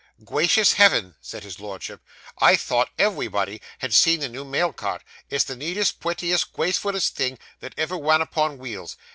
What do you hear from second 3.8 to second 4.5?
seen the new